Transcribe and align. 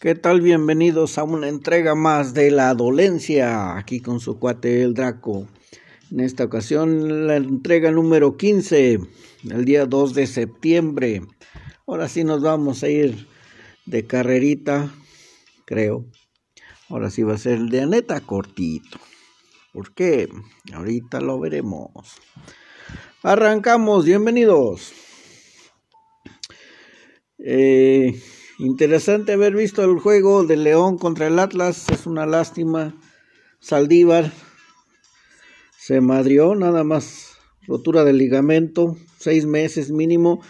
¿Qué 0.00 0.14
tal? 0.14 0.40
Bienvenidos 0.40 1.18
a 1.18 1.24
una 1.24 1.48
entrega 1.48 1.94
más 1.94 2.32
de 2.32 2.50
La 2.50 2.72
Dolencia, 2.72 3.76
aquí 3.76 4.00
con 4.00 4.18
su 4.18 4.38
cuate 4.38 4.80
el 4.80 4.94
Draco. 4.94 5.46
En 6.10 6.20
esta 6.20 6.44
ocasión 6.44 7.26
la 7.26 7.36
entrega 7.36 7.90
número 7.90 8.38
15, 8.38 8.98
el 9.50 9.64
día 9.66 9.84
2 9.84 10.14
de 10.14 10.26
septiembre. 10.26 11.20
Ahora 11.86 12.08
sí 12.08 12.24
nos 12.24 12.40
vamos 12.40 12.82
a 12.82 12.88
ir 12.88 13.28
de 13.84 14.06
carrerita, 14.06 14.90
creo. 15.66 16.06
Ahora 16.88 17.10
sí 17.10 17.22
va 17.22 17.34
a 17.34 17.38
ser 17.38 17.58
el 17.58 17.68
de 17.68 17.86
neta 17.86 18.22
cortito. 18.22 18.98
¿Por 19.74 19.92
qué? 19.92 20.30
Ahorita 20.72 21.20
lo 21.20 21.38
veremos. 21.38 21.90
Arrancamos, 23.22 24.06
bienvenidos. 24.06 24.94
Eh, 27.36 28.18
Interesante 28.60 29.32
haber 29.32 29.54
visto 29.54 29.82
el 29.82 29.98
juego 30.00 30.44
de 30.44 30.58
León 30.58 30.98
contra 30.98 31.28
el 31.28 31.38
Atlas. 31.38 31.86
Es 31.88 32.04
una 32.04 32.26
lástima. 32.26 32.94
Saldívar 33.58 34.32
se 35.78 36.02
madrió, 36.02 36.54
nada 36.54 36.84
más 36.84 37.38
rotura 37.66 38.04
del 38.04 38.18
ligamento, 38.18 38.98
seis 39.18 39.46
meses 39.46 39.90
mínimo. 39.90 40.42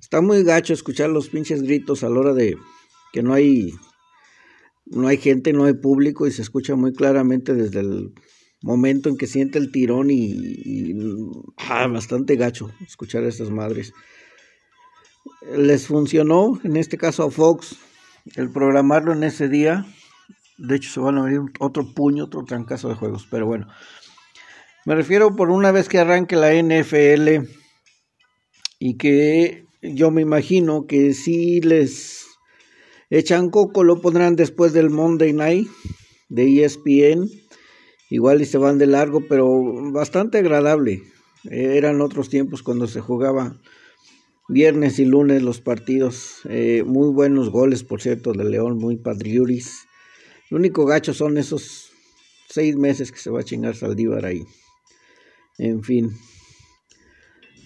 Está 0.00 0.22
muy 0.22 0.44
gacho 0.44 0.72
escuchar 0.72 1.10
los 1.10 1.28
pinches 1.28 1.62
gritos 1.62 2.02
a 2.04 2.08
la 2.08 2.20
hora 2.20 2.32
de 2.32 2.56
que 3.12 3.22
no 3.22 3.34
hay 3.34 3.74
no 4.86 5.06
hay 5.06 5.18
gente, 5.18 5.52
no 5.52 5.64
hay 5.64 5.74
público 5.74 6.26
y 6.26 6.32
se 6.32 6.40
escucha 6.40 6.74
muy 6.74 6.94
claramente 6.94 7.52
desde 7.52 7.80
el 7.80 8.14
momento 8.62 9.10
en 9.10 9.18
que 9.18 9.26
siente 9.26 9.58
el 9.58 9.70
tirón 9.70 10.10
y, 10.10 10.94
ah, 11.58 11.86
bastante 11.86 12.36
gacho 12.36 12.70
escuchar 12.86 13.24
a 13.24 13.28
estas 13.28 13.50
madres 13.50 13.92
les 15.42 15.86
funcionó, 15.86 16.60
en 16.64 16.76
este 16.76 16.98
caso 16.98 17.24
a 17.24 17.30
Fox, 17.30 17.76
el 18.36 18.50
programarlo 18.50 19.12
en 19.12 19.22
ese 19.22 19.48
día. 19.48 19.86
De 20.56 20.76
hecho, 20.76 20.90
se 20.90 21.00
van 21.00 21.18
a 21.18 21.22
abrir 21.22 21.40
otro 21.60 21.94
puño, 21.94 22.24
otro 22.24 22.44
trancazo 22.44 22.88
de 22.88 22.94
juegos. 22.94 23.26
Pero 23.30 23.46
bueno, 23.46 23.68
me 24.84 24.94
refiero 24.94 25.34
por 25.36 25.50
una 25.50 25.70
vez 25.70 25.88
que 25.88 25.98
arranque 25.98 26.36
la 26.36 26.52
NFL 26.52 27.46
y 28.78 28.96
que 28.96 29.66
yo 29.82 30.10
me 30.10 30.22
imagino 30.22 30.86
que 30.86 31.14
si 31.14 31.60
les 31.60 32.26
echan 33.10 33.50
coco, 33.50 33.84
lo 33.84 34.00
pondrán 34.00 34.36
después 34.36 34.72
del 34.72 34.90
Monday 34.90 35.32
Night 35.32 35.68
de 36.28 36.64
ESPN. 36.64 37.28
Igual 38.10 38.40
y 38.40 38.46
se 38.46 38.58
van 38.58 38.78
de 38.78 38.86
largo, 38.86 39.20
pero 39.28 39.46
bastante 39.92 40.38
agradable. 40.38 41.02
Eran 41.44 42.00
otros 42.00 42.28
tiempos 42.28 42.62
cuando 42.62 42.86
se 42.86 43.00
jugaba 43.00 43.56
Viernes 44.50 44.98
y 44.98 45.04
lunes 45.04 45.42
los 45.42 45.60
partidos. 45.60 46.40
Eh, 46.48 46.82
muy 46.86 47.10
buenos 47.10 47.50
goles, 47.50 47.84
por 47.84 48.00
cierto, 48.00 48.32
de 48.32 48.44
León, 48.44 48.78
muy 48.78 48.96
padriuris. 48.96 49.86
Lo 50.48 50.56
único 50.56 50.86
gacho 50.86 51.12
son 51.12 51.36
esos 51.36 51.92
seis 52.48 52.74
meses 52.74 53.12
que 53.12 53.18
se 53.18 53.28
va 53.28 53.40
a 53.40 53.44
chingar 53.44 53.76
Saldívar 53.76 54.24
ahí. 54.24 54.42
En 55.58 55.82
fin. 55.82 56.12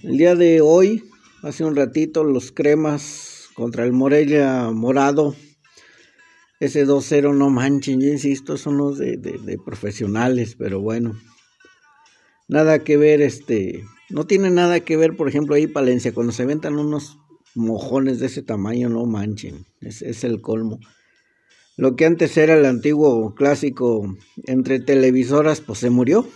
El 0.02 0.16
día 0.16 0.34
de 0.34 0.60
hoy, 0.60 1.04
hace 1.44 1.64
un 1.64 1.76
ratito, 1.76 2.24
los 2.24 2.50
cremas 2.50 3.48
contra 3.54 3.84
el 3.84 3.92
Morelia 3.92 4.68
Morado. 4.72 5.36
Ese 6.58 6.84
2-0, 6.84 7.32
no 7.36 7.48
manchen, 7.48 8.00
yo 8.00 8.08
insisto, 8.08 8.56
son 8.56 8.76
los 8.76 8.98
de, 8.98 9.18
de 9.18 9.58
profesionales, 9.64 10.56
pero 10.58 10.80
bueno. 10.80 11.14
Nada 12.48 12.82
que 12.82 12.96
ver 12.96 13.22
este 13.22 13.84
no 14.10 14.26
tiene 14.26 14.50
nada 14.50 14.80
que 14.80 14.96
ver, 14.96 15.16
por 15.16 15.28
ejemplo, 15.28 15.54
ahí 15.54 15.66
Palencia, 15.66 16.12
cuando 16.12 16.32
se 16.32 16.44
ventan 16.44 16.78
unos 16.78 17.18
mojones 17.54 18.20
de 18.20 18.26
ese 18.26 18.42
tamaño, 18.42 18.88
no 18.88 19.04
manchen, 19.06 19.66
es, 19.80 20.02
es 20.02 20.24
el 20.24 20.40
colmo. 20.40 20.78
Lo 21.76 21.96
que 21.96 22.04
antes 22.04 22.36
era 22.36 22.54
el 22.54 22.66
antiguo 22.66 23.34
clásico 23.34 24.14
entre 24.44 24.78
televisoras, 24.80 25.60
pues 25.60 25.78
se 25.78 25.90
murió. 25.90 26.28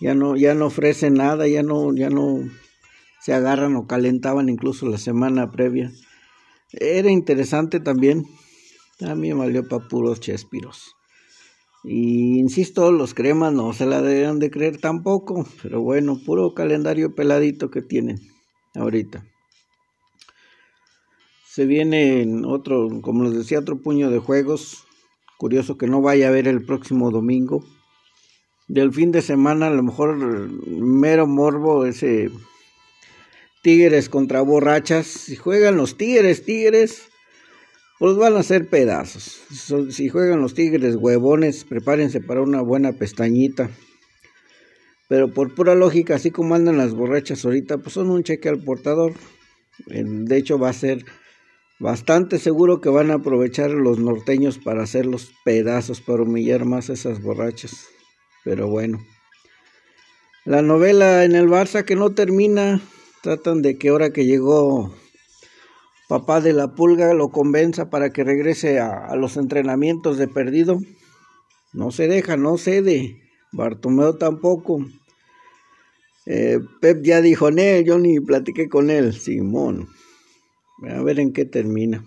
Ya 0.00 0.14
no, 0.14 0.36
ya 0.36 0.54
no 0.54 0.66
ofrece 0.66 1.10
nada, 1.10 1.46
ya 1.46 1.62
no, 1.62 1.94
ya 1.94 2.08
no 2.08 2.40
se 3.20 3.34
agarran 3.34 3.76
o 3.76 3.86
calentaban 3.86 4.48
incluso 4.48 4.86
la 4.86 4.98
semana 4.98 5.50
previa. 5.50 5.92
Era 6.72 7.10
interesante 7.10 7.80
también. 7.80 8.24
A 9.00 9.14
mí 9.14 9.28
me 9.28 9.34
valió 9.34 9.68
para 9.68 9.86
puros 9.86 10.20
chespiros. 10.20 10.97
Y 11.90 12.38
insisto, 12.38 12.92
los 12.92 13.14
cremas 13.14 13.54
no 13.54 13.72
se 13.72 13.86
la 13.86 14.02
deberían 14.02 14.38
de 14.38 14.50
creer 14.50 14.76
tampoco, 14.78 15.46
pero 15.62 15.80
bueno, 15.80 16.20
puro 16.22 16.52
calendario 16.52 17.14
peladito 17.14 17.70
que 17.70 17.80
tienen 17.80 18.18
ahorita. 18.74 19.24
Se 21.46 21.64
viene 21.64 22.42
otro, 22.44 23.00
como 23.00 23.24
les 23.24 23.32
decía, 23.32 23.60
otro 23.60 23.80
puño 23.80 24.10
de 24.10 24.18
juegos. 24.18 24.84
Curioso 25.38 25.78
que 25.78 25.86
no 25.86 26.02
vaya 26.02 26.26
a 26.26 26.28
haber 26.28 26.46
el 26.46 26.62
próximo 26.62 27.10
domingo. 27.10 27.64
Del 28.66 28.92
fin 28.92 29.10
de 29.10 29.22
semana, 29.22 29.68
a 29.68 29.70
lo 29.70 29.82
mejor 29.82 30.18
mero 30.18 31.26
morbo, 31.26 31.86
ese 31.86 32.30
Tigres 33.62 34.10
contra 34.10 34.42
borrachas. 34.42 35.06
Si 35.06 35.36
juegan 35.36 35.78
los 35.78 35.96
Tigres, 35.96 36.44
Tigres, 36.44 37.08
pues 37.98 38.16
van 38.16 38.36
a 38.36 38.42
ser 38.42 38.68
pedazos. 38.68 39.40
Si 39.90 40.08
juegan 40.08 40.40
los 40.40 40.54
Tigres 40.54 40.96
huevones, 40.96 41.64
prepárense 41.64 42.20
para 42.20 42.42
una 42.42 42.62
buena 42.62 42.92
pestañita. 42.92 43.70
Pero 45.08 45.32
por 45.32 45.54
pura 45.54 45.74
lógica, 45.74 46.14
así 46.14 46.30
como 46.30 46.54
andan 46.54 46.76
las 46.76 46.94
borrachas 46.94 47.44
ahorita, 47.44 47.78
pues 47.78 47.94
son 47.94 48.10
un 48.10 48.22
cheque 48.22 48.48
al 48.48 48.62
portador. 48.62 49.14
De 49.86 50.36
hecho, 50.36 50.58
va 50.58 50.68
a 50.68 50.74
ser 50.74 51.04
bastante 51.80 52.38
seguro 52.38 52.80
que 52.80 52.88
van 52.88 53.10
a 53.10 53.14
aprovechar 53.14 53.70
los 53.70 53.98
norteños 53.98 54.58
para 54.58 54.82
hacer 54.82 55.06
los 55.06 55.32
pedazos, 55.44 56.00
para 56.00 56.22
humillar 56.22 56.66
más 56.66 56.90
a 56.90 56.92
esas 56.92 57.22
borrachas. 57.22 57.86
Pero 58.44 58.68
bueno. 58.68 58.98
La 60.44 60.62
novela 60.62 61.24
en 61.24 61.34
el 61.34 61.48
Barça 61.48 61.84
que 61.84 61.96
no 61.96 62.10
termina. 62.10 62.80
Tratan 63.22 63.62
de 63.62 63.78
que 63.78 63.88
ahora 63.88 64.10
que 64.10 64.26
llegó 64.26 64.94
papá 66.08 66.40
de 66.40 66.54
la 66.54 66.74
pulga 66.74 67.14
lo 67.14 67.28
convenza 67.28 67.90
para 67.90 68.10
que 68.10 68.24
regrese 68.24 68.80
a, 68.80 69.14
los 69.14 69.36
entrenamientos 69.36 70.18
de 70.18 70.26
perdido. 70.26 70.80
No 71.72 71.92
se 71.92 72.08
deja, 72.08 72.36
no 72.36 72.56
cede. 72.56 73.22
Bartomeo 73.52 74.16
tampoco. 74.16 74.84
Eh, 76.26 76.58
Pep 76.80 77.02
ya 77.02 77.20
dijo, 77.20 77.48
él, 77.48 77.84
yo 77.84 77.98
ni 77.98 78.18
platiqué 78.20 78.68
con 78.68 78.90
él. 78.90 79.12
Simón. 79.12 79.88
A 80.88 81.02
ver 81.02 81.20
en 81.20 81.32
qué 81.32 81.44
termina. 81.44 82.04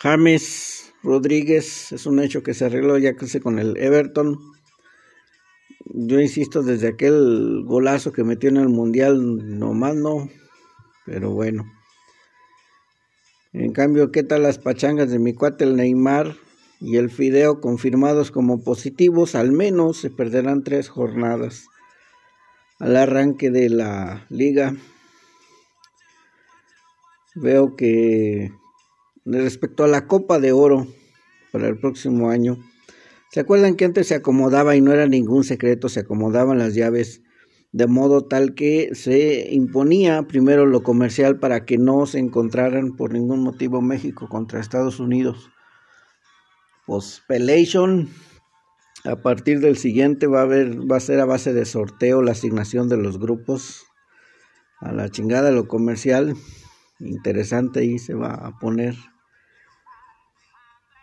James 0.00 0.92
Rodríguez 1.02 1.92
es 1.92 2.06
un 2.06 2.20
hecho 2.20 2.42
que 2.42 2.54
se 2.54 2.64
arregló 2.64 2.98
ya 2.98 3.14
que 3.14 3.40
con 3.40 3.58
el 3.58 3.76
Everton. 3.76 4.38
Yo 5.92 6.20
insisto, 6.20 6.62
desde 6.62 6.88
aquel 6.88 7.62
golazo 7.64 8.12
que 8.12 8.24
metió 8.24 8.48
en 8.48 8.56
el 8.56 8.68
Mundial, 8.68 9.58
nomás 9.58 9.96
no, 9.96 10.28
pero 11.06 11.30
bueno. 11.30 11.64
En 13.52 13.72
cambio, 13.72 14.12
¿qué 14.12 14.22
tal 14.22 14.44
las 14.44 14.58
pachangas 14.58 15.10
de 15.10 15.18
mi 15.18 15.34
cuate 15.34 15.64
el 15.64 15.76
Neymar 15.76 16.36
y 16.80 16.96
el 16.96 17.10
Fideo 17.10 17.60
confirmados 17.60 18.30
como 18.30 18.62
positivos? 18.62 19.34
Al 19.34 19.50
menos 19.50 19.96
se 19.98 20.10
perderán 20.10 20.62
tres 20.62 20.88
jornadas 20.88 21.66
al 22.78 22.96
arranque 22.96 23.50
de 23.50 23.68
la 23.68 24.24
liga. 24.30 24.76
Veo 27.34 27.74
que 27.74 28.52
respecto 29.24 29.84
a 29.84 29.88
la 29.88 30.06
Copa 30.06 30.38
de 30.38 30.52
Oro 30.52 30.86
para 31.52 31.68
el 31.68 31.78
próximo 31.78 32.30
año, 32.30 32.56
¿se 33.32 33.40
acuerdan 33.40 33.74
que 33.74 33.84
antes 33.84 34.06
se 34.06 34.14
acomodaba 34.14 34.76
y 34.76 34.80
no 34.80 34.92
era 34.92 35.06
ningún 35.06 35.42
secreto, 35.42 35.88
se 35.88 36.00
acomodaban 36.00 36.58
las 36.58 36.74
llaves 36.74 37.22
de 37.72 37.86
modo 37.86 38.24
tal 38.26 38.54
que 38.54 38.94
se 38.94 39.48
imponía 39.52 40.24
primero 40.24 40.66
lo 40.66 40.82
comercial 40.82 41.38
para 41.38 41.64
que 41.64 41.78
no 41.78 42.06
se 42.06 42.18
encontraran 42.18 42.96
por 42.96 43.12
ningún 43.12 43.42
motivo 43.42 43.80
México 43.80 44.28
contra 44.28 44.60
Estados 44.60 44.98
Unidos. 44.98 45.50
A 49.04 49.16
partir 49.16 49.60
del 49.60 49.76
siguiente 49.76 50.26
va 50.26 50.40
a 50.40 50.42
haber 50.42 50.90
va 50.90 50.96
a 50.96 51.00
ser 51.00 51.20
a 51.20 51.24
base 51.24 51.52
de 51.52 51.64
sorteo 51.64 52.20
la 52.20 52.32
asignación 52.32 52.88
de 52.88 52.96
los 52.96 53.18
grupos 53.18 53.86
a 54.80 54.92
la 54.92 55.08
chingada 55.08 55.52
lo 55.52 55.68
comercial. 55.68 56.34
Interesante 56.98 57.80
ahí 57.80 57.98
se 57.98 58.14
va 58.14 58.34
a 58.34 58.58
poner. 58.58 58.96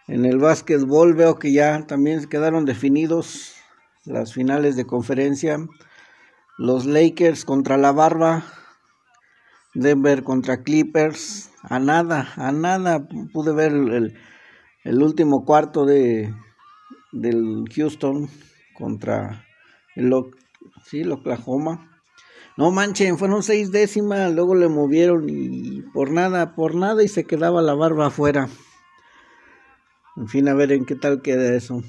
En 0.07 0.25
el 0.25 0.37
básquetbol 0.39 1.13
veo 1.13 1.39
que 1.39 1.53
ya 1.53 1.87
también 1.87 2.27
quedaron 2.27 2.65
definidos 2.65 3.55
las 4.05 4.33
finales 4.33 4.75
de 4.75 4.85
conferencia 4.85 5.57
los 6.57 6.85
Lakers 6.85 7.45
contra 7.45 7.77
la 7.77 7.91
Barba, 7.91 8.43
Denver 9.75 10.23
contra 10.23 10.63
Clippers, 10.63 11.51
a 11.61 11.79
nada, 11.79 12.33
a 12.35 12.51
nada 12.51 13.07
pude 13.31 13.53
ver 13.53 13.73
el, 13.73 15.03
último 15.03 15.45
cuarto 15.45 15.85
de 15.85 16.33
del 17.11 17.65
Houston 17.75 18.27
contra 18.73 19.45
el, 19.95 20.11
sí, 20.83 21.01
el 21.01 21.11
Oklahoma. 21.11 21.91
No 22.57 22.71
manchen, 22.71 23.19
fueron 23.19 23.43
seis 23.43 23.71
décimas, 23.71 24.33
luego 24.33 24.55
le 24.55 24.67
movieron 24.67 25.29
y 25.29 25.83
por 25.93 26.09
nada, 26.09 26.55
por 26.55 26.73
nada 26.73 27.03
y 27.03 27.07
se 27.07 27.25
quedaba 27.25 27.61
la 27.61 27.75
barba 27.75 28.07
afuera. 28.07 28.49
En 30.15 30.27
fin, 30.27 30.47
a 30.47 30.55
ver 30.55 30.71
en 30.71 30.85
qué 30.85 30.95
tal 30.95 31.21
queda 31.21 31.55
eso. 31.55 31.83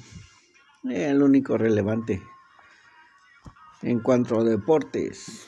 el 0.83 1.23
único 1.23 1.57
relevante 1.57 2.21
en 3.81 3.99
cuanto 3.99 4.39
a 4.39 4.43
deportes. 4.43 5.47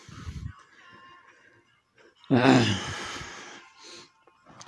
Ah. 2.30 2.63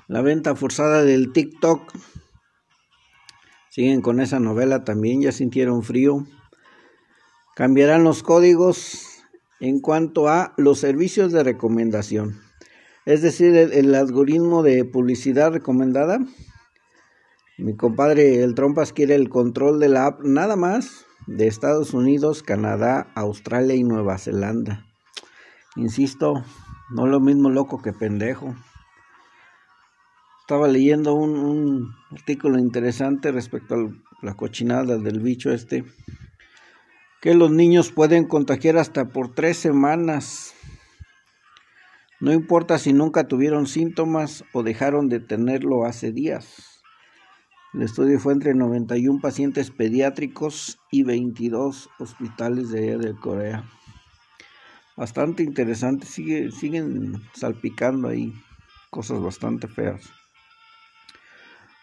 La 0.08 0.22
venta 0.22 0.56
forzada 0.56 1.04
del 1.04 1.32
TikTok. 1.32 1.94
Siguen 3.70 4.02
con 4.02 4.20
esa 4.20 4.40
novela 4.40 4.84
también, 4.84 5.22
ya 5.22 5.32
sintieron 5.32 5.82
frío. 5.84 6.28
Cambiarán 7.56 8.04
los 8.04 8.22
códigos 8.22 9.08
en 9.60 9.80
cuanto 9.80 10.28
a 10.28 10.54
los 10.58 10.80
servicios 10.80 11.32
de 11.32 11.44
recomendación. 11.44 12.42
Es 13.06 13.22
decir, 13.22 13.56
el, 13.56 13.96
algoritmo 13.96 14.64
de 14.64 14.86
publicidad 14.86 15.52
recomendada. 15.52 16.20
Mi 17.58 17.76
compadre 17.76 18.44
el 18.44 18.56
Trompas 18.56 18.94
quiere 18.94 19.16
el 19.16 19.30
control 19.30 19.80
de 19.80 19.90
la 19.90 20.06
app 20.06 20.22
nada 20.24 20.56
más 20.56 21.06
de 21.28 21.48
Estados 21.48 21.94
Unidos, 21.94 22.44
Canadá, 22.44 23.12
Australia 23.16 23.76
y 23.76 23.84
Nueva 23.84 24.18
Zelanda. 24.18 24.86
Insisto, 25.76 26.44
no 26.90 27.08
lo 27.08 27.20
mismo 27.20 27.50
loco 27.50 27.82
que 27.82 27.94
pendejo. 27.94 28.56
Estaba 30.42 30.68
leyendo 30.68 31.14
un, 31.14 31.96
artículo 32.12 32.60
interesante 32.60 33.32
respecto 33.32 33.76
a 33.76 33.90
la 34.22 34.36
cochinada 34.36 34.98
del 34.98 35.20
bicho 35.20 35.52
este 35.52 35.86
que 37.22 37.34
los 37.34 37.52
niños 37.52 37.94
pueden 37.94 38.28
contagiar 38.28 38.78
hasta 38.78 39.06
por 39.06 39.34
tres 39.34 39.56
semanas. 39.56 40.54
No 42.20 42.34
importa 42.34 42.78
si 42.78 42.92
nunca 42.92 43.30
tuvieron 43.30 43.66
síntomas 43.66 44.44
o 44.52 44.62
dejaron 44.62 45.08
de 45.08 45.22
tenerlo 45.22 45.86
hace 45.86 46.12
días. 46.12 46.73
El 47.74 47.82
estudio 47.82 48.20
fue 48.20 48.34
entre 48.34 48.54
91 48.54 49.20
pacientes 49.20 49.72
pediátricos 49.72 50.78
y 50.92 51.04
22 51.04 51.90
hospitales 51.98 52.70
de, 52.70 52.98
de 52.98 53.16
Corea. 53.16 53.64
Bastante 54.96 55.42
interesante, 55.42 56.06
Sigue, 56.06 56.52
siguen 56.52 57.20
salpicando 57.34 58.10
ahí 58.10 58.32
cosas 58.92 59.20
bastante 59.22 59.68
feas. 59.68 60.12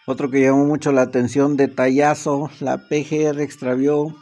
Otro 0.06 0.30
que 0.30 0.40
llamó 0.40 0.64
mucho 0.64 0.92
la 0.92 1.02
atención, 1.02 1.56
detallazo, 1.56 2.50
la 2.60 2.88
PGR 2.88 3.40
extravió 3.40 4.14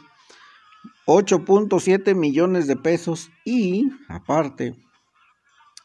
8.7 1.05 2.15
millones 2.15 2.65
de 2.65 2.75
pesos 2.77 3.29
y, 3.45 3.89
aparte, 4.07 4.75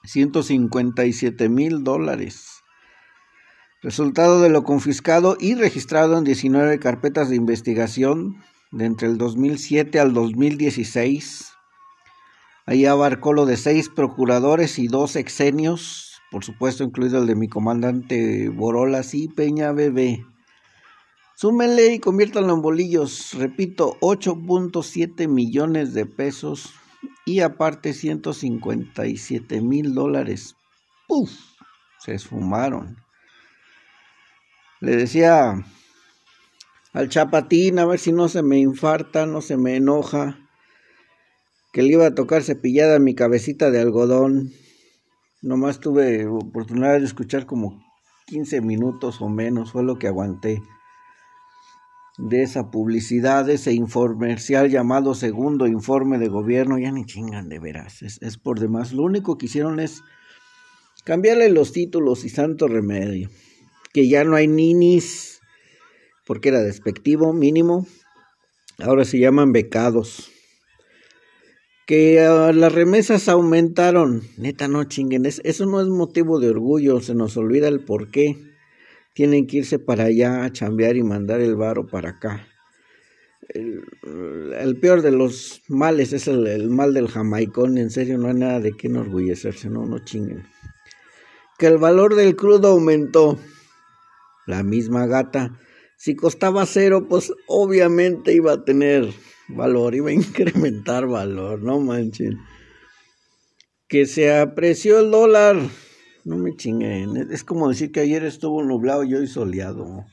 157 0.04 1.48
mil 1.50 1.84
dólares. 1.84 2.63
Resultado 3.84 4.40
de 4.40 4.48
lo 4.48 4.64
confiscado 4.64 5.36
y 5.38 5.56
registrado 5.56 6.16
en 6.16 6.24
19 6.24 6.78
carpetas 6.78 7.28
de 7.28 7.36
investigación 7.36 8.42
de 8.72 8.86
entre 8.86 9.08
el 9.08 9.18
2007 9.18 10.00
al 10.00 10.14
2016. 10.14 11.52
Ahí 12.64 12.86
abarcó 12.86 13.34
lo 13.34 13.44
de 13.44 13.58
seis 13.58 13.90
procuradores 13.90 14.78
y 14.78 14.88
dos 14.88 15.16
exenios, 15.16 16.22
por 16.30 16.44
supuesto 16.44 16.82
incluido 16.82 17.18
el 17.18 17.26
de 17.26 17.34
mi 17.34 17.46
comandante 17.46 18.48
Borolas 18.48 19.12
y 19.12 19.28
Peña 19.28 19.72
Bebé. 19.72 20.24
Súmenle 21.34 21.92
y 21.92 21.98
conviértanlo 21.98 22.54
en 22.54 22.62
bolillos. 22.62 23.34
Repito, 23.34 23.98
8.7 24.00 25.28
millones 25.28 25.92
de 25.92 26.06
pesos 26.06 26.72
y 27.26 27.40
aparte 27.40 27.92
157 27.92 29.60
mil 29.60 29.92
dólares. 29.92 30.56
¡Puf! 31.06 31.30
Se 31.98 32.14
esfumaron. 32.14 33.03
Le 34.84 34.96
decía 34.96 35.64
al 36.92 37.08
chapatín 37.08 37.78
a 37.78 37.86
ver 37.86 37.98
si 37.98 38.12
no 38.12 38.28
se 38.28 38.42
me 38.42 38.58
infarta, 38.58 39.24
no 39.24 39.40
se 39.40 39.56
me 39.56 39.76
enoja, 39.76 40.38
que 41.72 41.82
le 41.82 41.94
iba 41.94 42.06
a 42.06 42.14
tocar 42.14 42.42
cepillada 42.42 42.98
mi 42.98 43.14
cabecita 43.14 43.70
de 43.70 43.80
algodón. 43.80 44.52
Nomás 45.40 45.80
tuve 45.80 46.26
oportunidad 46.26 46.98
de 47.00 47.06
escuchar 47.06 47.46
como 47.46 47.82
15 48.26 48.60
minutos 48.60 49.22
o 49.22 49.30
menos, 49.30 49.72
fue 49.72 49.84
lo 49.84 49.98
que 49.98 50.06
aguanté 50.06 50.60
de 52.18 52.42
esa 52.42 52.70
publicidad, 52.70 53.46
de 53.46 53.54
ese 53.54 53.72
informercial 53.72 54.68
llamado 54.68 55.14
segundo 55.14 55.66
informe 55.66 56.18
de 56.18 56.28
gobierno, 56.28 56.78
ya 56.78 56.92
ni 56.92 57.06
chingan 57.06 57.48
de 57.48 57.58
veras, 57.58 58.02
es, 58.02 58.36
por 58.36 58.60
demás. 58.60 58.92
Lo 58.92 59.04
único 59.04 59.38
que 59.38 59.46
hicieron 59.46 59.80
es 59.80 60.02
cambiarle 61.04 61.48
los 61.48 61.72
títulos 61.72 62.26
y 62.26 62.28
santo 62.28 62.68
remedio, 62.68 63.30
que 63.94 64.08
ya 64.08 64.24
no 64.24 64.34
hay 64.34 64.48
ninis, 64.48 65.40
porque 66.26 66.48
era 66.48 66.60
despectivo 66.60 67.32
mínimo, 67.32 67.86
ahora 68.80 69.04
se 69.04 69.20
llaman 69.20 69.52
becados. 69.52 70.32
Que 71.86 72.20
ah, 72.20 72.50
las 72.52 72.72
remesas 72.72 73.28
aumentaron, 73.28 74.22
neta 74.36 74.66
no 74.66 74.82
chinguen, 74.84 75.26
eso 75.26 75.66
no 75.66 75.80
es 75.80 75.86
motivo 75.86 76.40
de 76.40 76.50
orgullo, 76.50 77.00
se 77.00 77.14
nos 77.14 77.36
olvida 77.36 77.68
el 77.68 77.84
por 77.84 78.10
qué 78.10 78.36
tienen 79.14 79.46
que 79.46 79.58
irse 79.58 79.78
para 79.78 80.04
allá 80.04 80.44
a 80.44 80.50
chambear 80.50 80.96
y 80.96 81.04
mandar 81.04 81.40
el 81.40 81.54
varo 81.54 81.86
para 81.86 82.10
acá. 82.10 82.48
El, 83.50 84.78
peor 84.80 85.02
de 85.02 85.12
los 85.12 85.62
males 85.68 86.12
es 86.12 86.26
el, 86.26 86.68
mal 86.70 86.94
del 86.94 87.08
jamaicón, 87.08 87.78
en 87.78 87.90
serio 87.90 88.18
no 88.18 88.28
hay 88.28 88.34
nada 88.34 88.58
de 88.58 88.72
qué 88.72 88.88
enorgullecerse, 88.88 89.70
no, 89.70 89.86
no 89.86 90.00
chinguen. 90.04 90.44
Que 91.58 91.66
el 91.66 91.78
valor 91.78 92.16
del 92.16 92.34
crudo 92.34 92.68
aumentó, 92.68 93.38
la 94.46 94.62
misma 94.62 95.06
gata, 95.06 95.58
si 95.96 96.16
costaba 96.16 96.66
cero, 96.66 97.06
pues 97.08 97.32
obviamente 97.46 98.34
iba 98.34 98.52
a 98.52 98.64
tener 98.64 99.12
valor, 99.48 99.94
iba 99.94 100.10
a 100.10 100.12
incrementar 100.12 101.06
valor, 101.06 101.62
no 101.62 101.80
manchen. 101.80 102.38
Que 103.88 104.06
se 104.06 104.36
apreció 104.36 105.00
el 105.00 105.10
dólar, 105.10 105.56
no 106.24 106.36
me 106.36 106.56
chinguen. 106.56 107.16
Es 107.30 107.44
como 107.44 107.68
decir 107.68 107.92
que 107.92 108.00
ayer 108.00 108.24
estuvo 108.24 108.62
nublado 108.62 109.04
y 109.04 109.14
hoy 109.14 109.26
soleado. 109.26 110.04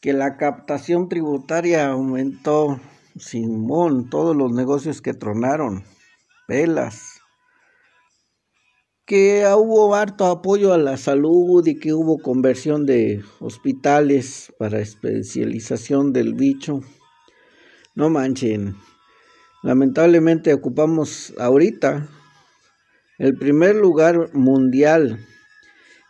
Que 0.00 0.12
la 0.12 0.36
captación 0.36 1.08
tributaria 1.08 1.88
aumentó. 1.88 2.80
Simón, 3.16 4.10
todos 4.10 4.34
los 4.34 4.52
negocios 4.52 5.00
que 5.00 5.14
tronaron. 5.14 5.84
Pelas. 6.48 7.13
Que 9.06 9.44
hubo 9.54 9.94
harto 9.94 10.24
apoyo 10.26 10.72
a 10.72 10.78
la 10.78 10.96
salud 10.96 11.66
y 11.66 11.78
que 11.78 11.92
hubo 11.92 12.18
conversión 12.18 12.86
de 12.86 13.22
hospitales 13.38 14.52
para 14.58 14.80
especialización 14.80 16.14
del 16.14 16.34
bicho. 16.34 16.80
No 17.94 18.08
manchen. 18.08 18.76
Lamentablemente 19.62 20.54
ocupamos 20.54 21.34
ahorita 21.38 22.08
el 23.18 23.36
primer 23.36 23.76
lugar 23.76 24.30
mundial 24.32 25.18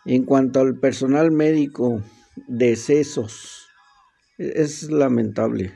en 0.05 0.25
cuanto 0.25 0.61
al 0.61 0.79
personal 0.79 1.31
médico, 1.31 2.03
decesos. 2.47 3.67
Es 4.39 4.91
lamentable. 4.91 5.73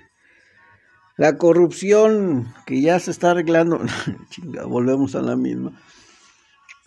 La 1.17 1.37
corrupción 1.37 2.55
que 2.65 2.81
ya 2.81 3.01
se 3.01 3.11
está 3.11 3.33
arreglando, 3.33 3.81
chinga, 4.31 4.67
volvemos 4.67 5.15
a 5.15 5.23
la 5.23 5.37
misma. 5.37 5.73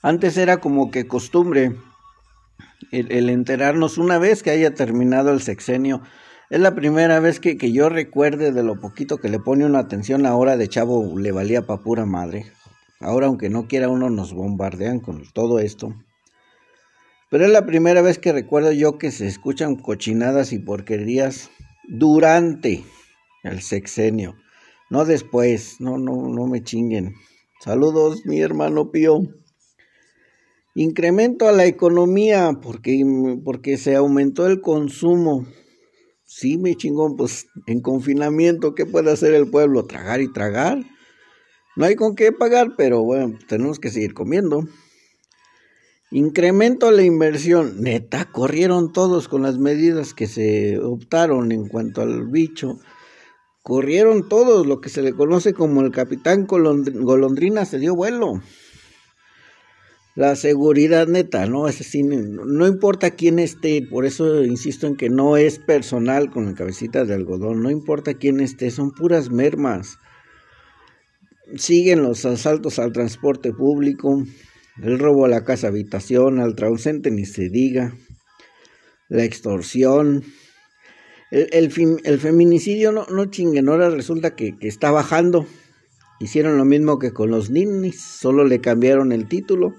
Antes 0.01 0.37
era 0.37 0.57
como 0.57 0.89
que 0.91 1.07
costumbre 1.07 1.75
el, 2.91 3.29
enterarnos 3.29 3.97
una 3.97 4.17
vez 4.17 4.43
que 4.43 4.49
haya 4.49 4.73
terminado 4.73 5.31
el 5.31 5.41
sexenio. 5.41 6.01
Es 6.49 6.59
la 6.59 6.75
primera 6.75 7.19
vez 7.19 7.39
que, 7.39 7.57
que 7.57 7.71
yo 7.71 7.87
recuerde 7.89 8.51
de 8.51 8.63
lo 8.63 8.79
poquito 8.79 9.17
que 9.17 9.29
le 9.29 9.39
pone 9.39 9.65
una 9.65 9.79
atención 9.79 10.25
ahora 10.25 10.57
de 10.57 10.67
chavo 10.67 11.17
le 11.17 11.31
valía 11.31 11.65
pa' 11.65 11.81
pura 11.81 12.05
madre. 12.05 12.45
Ahora, 12.99 13.27
aunque 13.27 13.49
no 13.49 13.67
quiera 13.67 13.89
uno, 13.89 14.09
nos 14.09 14.33
bombardean 14.33 14.99
con 14.99 15.23
todo 15.33 15.59
esto. 15.59 15.95
Pero 17.29 17.45
es 17.45 17.51
la 17.51 17.65
primera 17.65 18.01
vez 18.01 18.19
que 18.19 18.33
recuerdo 18.33 18.71
yo 18.73 18.97
que 18.97 19.11
se 19.11 19.25
escuchan 19.25 19.75
cochinadas 19.75 20.51
y 20.51 20.59
porquerías 20.59 21.49
durante 21.87 22.83
el 23.43 23.61
sexenio, 23.61 24.35
no 24.89 25.05
después, 25.05 25.77
no, 25.79 25.97
no, 25.97 26.27
no 26.27 26.47
me 26.47 26.61
chinguen. 26.63 27.15
Saludos, 27.61 28.25
mi 28.25 28.41
hermano 28.41 28.91
Pío. 28.91 29.21
Incremento 30.73 31.49
a 31.49 31.51
la 31.51 31.65
economía 31.65 32.59
porque, 32.61 33.03
porque 33.43 33.77
se 33.77 33.95
aumentó 33.95 34.47
el 34.47 34.61
consumo. 34.61 35.45
Sí, 36.23 36.57
mi 36.57 36.75
chingón, 36.75 37.17
pues 37.17 37.47
en 37.67 37.81
confinamiento, 37.81 38.73
¿qué 38.73 38.85
puede 38.85 39.11
hacer 39.11 39.33
el 39.33 39.49
pueblo? 39.49 39.85
Tragar 39.85 40.21
y 40.21 40.31
tragar. 40.31 40.79
No 41.75 41.85
hay 41.85 41.95
con 41.95 42.15
qué 42.15 42.31
pagar, 42.31 42.75
pero 42.77 43.03
bueno, 43.03 43.37
tenemos 43.49 43.79
que 43.79 43.89
seguir 43.89 44.13
comiendo. 44.13 44.63
Incremento 46.09 46.87
a 46.87 46.91
la 46.91 47.03
inversión. 47.03 47.81
Neta, 47.81 48.31
corrieron 48.31 48.93
todos 48.93 49.27
con 49.27 49.41
las 49.41 49.57
medidas 49.57 50.13
que 50.13 50.27
se 50.27 50.79
optaron 50.79 51.51
en 51.51 51.67
cuanto 51.67 52.01
al 52.01 52.27
bicho. 52.27 52.79
corrieron 53.61 54.29
todos, 54.29 54.65
lo 54.65 54.81
que 54.81 54.89
se 54.89 55.01
le 55.01 55.13
conoce 55.13 55.53
como 55.53 55.81
el 55.81 55.91
capitán 55.91 56.47
Golondrina 56.47 57.65
se 57.65 57.77
dio 57.77 57.93
vuelo. 57.95 58.41
La 60.15 60.35
seguridad 60.35 61.07
neta, 61.07 61.45
¿no? 61.45 61.69
Ese 61.69 62.03
no 62.03 62.67
importa 62.67 63.11
quién 63.11 63.39
esté, 63.39 63.81
por 63.81 64.05
eso 64.05 64.43
insisto 64.43 64.87
en 64.87 64.97
que 64.97 65.09
no 65.09 65.37
es 65.37 65.57
personal 65.59 66.29
con 66.29 66.45
la 66.45 66.53
cabecita 66.53 67.05
de 67.05 67.13
algodón, 67.13 67.61
no 67.61 67.71
importa 67.71 68.15
quién 68.15 68.41
esté, 68.41 68.71
son 68.71 68.91
puras 68.91 69.29
mermas. 69.29 69.97
Siguen 71.55 72.03
los 72.03 72.25
asaltos 72.25 72.77
al 72.77 72.91
transporte 72.91 73.53
público, 73.53 74.23
el 74.83 74.99
robo 74.99 75.25
a 75.25 75.29
la 75.29 75.45
casa 75.45 75.67
habitación, 75.67 76.39
al 76.39 76.55
trausente 76.55 77.09
ni 77.09 77.25
se 77.25 77.49
diga, 77.49 77.93
la 79.07 79.23
extorsión, 79.23 80.23
el, 81.31 81.71
el, 82.03 82.19
feminicidio 82.19 82.91
no, 82.91 83.05
no 83.05 83.25
chinguen, 83.25 83.69
ahora 83.69 83.89
resulta 83.89 84.35
que, 84.35 84.55
está 84.59 84.91
bajando. 84.91 85.47
Hicieron 86.19 86.57
lo 86.57 86.65
mismo 86.65 86.99
que 86.99 87.11
con 87.11 87.31
los 87.31 87.49
ninis, 87.49 88.01
solo 88.01 88.43
le 88.43 88.59
cambiaron 88.59 89.13
el 89.13 89.29
título. 89.29 89.73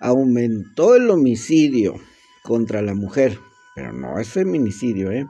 Aumentó 0.00 0.94
el 0.94 1.10
homicidio 1.10 1.94
contra 2.42 2.82
la 2.82 2.94
mujer, 2.94 3.38
pero 3.74 3.92
no 3.92 4.18
es 4.18 4.28
feminicidio, 4.28 5.10
¿eh? 5.10 5.26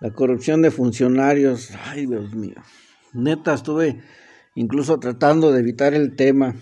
La 0.00 0.12
corrupción 0.12 0.60
de 0.62 0.70
funcionarios, 0.70 1.70
ay 1.86 2.06
Dios 2.06 2.34
mío. 2.34 2.56
Neta, 3.12 3.54
estuve 3.54 4.02
incluso 4.54 4.98
tratando 4.98 5.52
de 5.52 5.60
evitar 5.60 5.94
el 5.94 6.16
tema, 6.16 6.54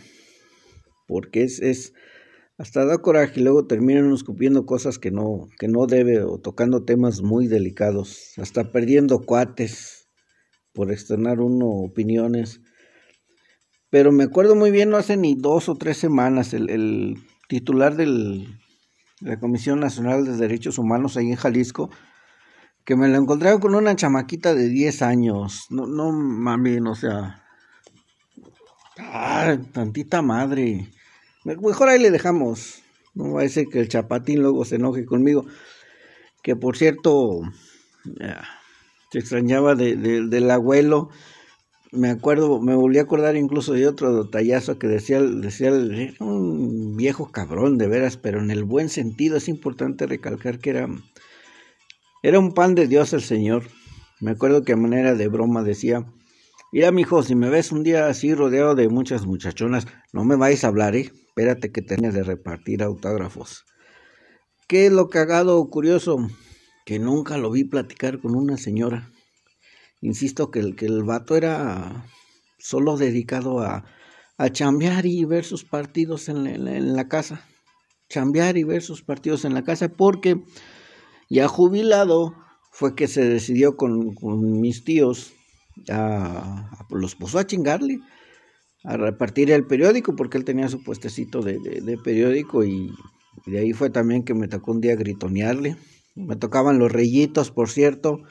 porque 1.09 1.43
es, 1.43 1.61
es 1.61 1.93
hasta 2.59 2.85
da 2.85 2.99
coraje 2.99 3.41
y 3.41 3.43
luego 3.43 3.67
terminan 3.67 4.12
escupiendo 4.12 4.67
cosas 4.67 4.99
que 4.99 5.11
no, 5.11 5.49
que 5.59 5.67
no 5.67 5.87
debe 5.87 6.23
o 6.23 6.38
tocando 6.38 6.85
temas 6.85 7.21
muy 7.21 7.49
delicados, 7.49 8.33
hasta 8.37 8.71
perdiendo 8.71 9.19
cuates 9.21 10.09
por 10.73 10.93
externar 10.93 11.41
uno 11.41 11.67
opiniones. 11.67 12.61
Pero 13.93 14.11
me 14.11 14.25
acuerdo 14.25 14.57
muy 14.57 14.71
bien, 14.71 14.89
no 14.89 14.97
hace 14.97 15.19
ni 15.19 15.35
dos 15.35 15.69
o 15.69 15.75
tres 15.75 15.99
semanas, 15.99 16.55
el, 16.55 17.19
titular 17.47 17.95
de 17.95 18.49
la 19.21 19.39
Comisión 19.39 19.81
Nacional 19.81 20.25
de 20.25 20.35
Derechos 20.35 20.79
Humanos 20.79 21.19
ahí 21.19 21.29
en 21.29 21.37
Jalisco, 21.37 21.91
que 22.87 22.97
me 22.97 23.07
lo 23.09 23.19
encontraba 23.19 23.61
con 23.61 23.75
una 23.75 23.95
chamaquita 23.95 24.55
de 24.55 24.71
10 24.71 25.03
años. 25.03 25.67
No, 25.69 25.87
no 25.87 26.11
mami, 26.11 26.79
o 26.79 26.95
sea. 26.95 27.45
Ah, 28.99 29.59
tantita 29.75 30.23
madre. 30.23 30.89
Mejor 31.45 31.91
ahí 31.91 32.01
le 32.01 32.11
dejamos. 32.11 32.83
No 33.13 33.35
va 33.35 33.43
a 33.43 33.49
ser 33.51 33.67
que 33.67 33.81
el 33.81 33.91
chapatín 33.91 34.41
luego 34.41 34.65
se 34.65 34.77
enoje 34.77 35.05
conmigo. 35.05 35.45
Que 36.43 36.57
por 36.57 36.79
cierto, 36.79 37.43
se 39.11 39.19
extrañaba 39.19 39.75
del 39.75 40.51
abuelo. 40.51 41.11
Me 41.95 42.09
acuerdo, 42.09 42.59
me 42.59 42.75
volví 42.75 42.97
a 42.97 43.03
acordar 43.03 43.37
incluso 43.37 43.75
de 43.75 43.87
otro 43.87 44.25
detallazo 44.25 44.79
que 44.79 44.87
decía, 44.87 45.21
decía 45.21 45.71
un 46.21 46.97
viejo 46.97 47.31
cabrón 47.31 47.77
de 47.77 47.87
veras, 47.87 48.17
pero 48.17 48.41
en 48.41 48.51
el 48.51 48.65
buen 48.65 48.89
sentido 48.89 49.37
es 49.37 49.47
importante 49.47 50.07
recalcar 50.07 50.59
que 50.59 50.71
era, 50.71 50.89
era 52.23 52.39
un 52.39 52.55
pan 52.55 52.75
de 52.75 52.89
Dios 52.89 53.13
el 53.13 53.21
Señor. 53.21 53.65
Me 54.21 54.31
acuerdo 54.31 54.63
que 54.63 54.73
a 54.73 54.77
manera 54.77 55.15
de 55.15 55.29
broma 55.29 55.63
decía, 55.63 56.07
mira 56.73 56.93
mijo, 56.93 57.23
si 57.23 57.35
me 57.35 57.51
ves 57.51 57.73
un 57.73 57.83
día 57.83 58.07
así 58.07 58.33
rodeado 58.33 58.75
de 58.75 58.89
muchas 58.89 59.27
muchachonas, 59.27 59.87
no 60.15 60.25
me 60.25 60.37
vais 60.37 60.65
a 60.65 60.69
hablar, 60.69 60.97
¿eh? 60.97 61.13
espérate 61.27 61.73
que 61.73 61.83
tenés 61.83 62.15
de 62.15 62.23
repartir 62.23 62.83
autógrafos. 62.83 63.67
¿Qué 64.67 64.87
es 64.87 64.93
lo 64.93 65.11
cagado 65.11 65.59
o 65.59 65.69
curioso? 65.69 66.27
Que 66.87 66.99
nunca 66.99 67.37
lo 67.37 67.51
vi 67.51 67.65
platicar 67.65 68.19
con 68.19 68.35
una 68.35 68.57
señora. 68.57 69.11
Insisto 70.02 70.50
que 70.50 70.59
el, 70.59 70.76
que 70.76 70.87
el 70.87 71.04
vato 71.04 71.37
era 71.37 72.04
solo 72.59 72.97
dedicado 72.97 73.61
a, 73.61 73.85
a 74.42 74.50
chambear 74.50 75.06
y 75.06 75.25
ver 75.25 75.44
sus 75.44 75.64
partidos 75.64 76.28
en 76.28 76.97
la, 76.97 77.09
casa. 77.09 77.47
Chambear 78.09 78.56
y 78.56 78.64
ver 78.64 78.82
sus 78.82 79.02
partidos 79.02 79.44
en 79.44 79.54
la 79.54 79.62
casa 79.62 79.88
porque 79.88 80.42
ya 81.30 81.47
jubilado 81.49 82.35
fue 82.73 82.97
que 82.97 83.06
se 83.06 83.25
decidió 83.25 83.76
con, 83.76 84.16
mis 84.61 84.85
tíos 84.85 85.32
a, 85.88 86.71
los 86.90 87.14
puso 87.14 87.38
a 87.38 87.47
chingarle 87.47 88.00
a 88.85 88.97
repartir 88.97 89.50
el 89.52 89.64
periódico 89.64 90.16
porque 90.16 90.38
él 90.38 90.44
tenía 90.44 90.68
su 90.68 90.82
puestecito 90.82 91.40
de, 91.40 91.99
periódico 92.02 92.64
y, 92.64 92.90
de 93.47 93.61
ahí 93.61 93.73
fue 93.73 93.90
también 93.90 94.25
que 94.25 94.35
me 94.35 94.49
tocó 94.49 94.73
un 94.73 94.80
día 94.80 94.97
gritonearle. 94.97 95.76
Me 96.14 96.37
tocaban 96.37 96.78
los 96.78 96.92
reyitos, 96.92 97.50
por 97.50 97.71
cierto. 97.71 98.23